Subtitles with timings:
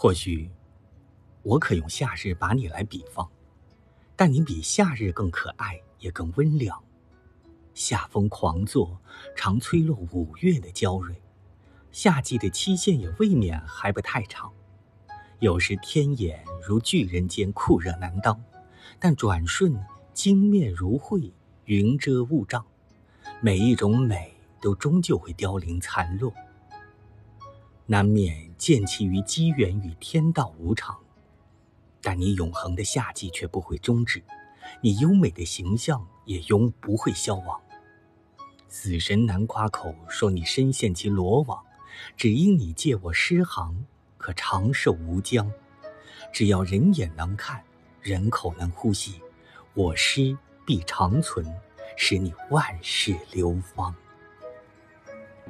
[0.00, 0.48] 或许，
[1.42, 3.28] 我可用夏日把你来比方，
[4.14, 6.80] 但你比夏日更可爱，也更温凉。
[7.74, 8.96] 夏风狂作，
[9.34, 11.16] 常吹落五月的娇蕊；
[11.90, 14.52] 夏季的期限也未免还不太长。
[15.40, 18.40] 有时天眼如巨人间酷热难当，
[19.00, 19.76] 但转瞬
[20.14, 21.32] 金面如晦，
[21.64, 22.64] 云遮雾障。
[23.40, 26.32] 每一种美都终究会凋零残落。
[27.90, 30.98] 难免见其于机缘与天道无常，
[32.02, 34.22] 但你永恒的夏季却不会终止，
[34.82, 37.58] 你优美的形象也永不会消亡。
[38.68, 41.64] 死神难夸口说你深陷其罗网，
[42.14, 43.86] 只因你借我诗行，
[44.18, 45.50] 可长寿无疆。
[46.30, 47.64] 只要人眼能看，
[48.02, 49.22] 人口能呼吸，
[49.72, 51.46] 我诗必长存，
[51.96, 53.94] 使你万世流芳。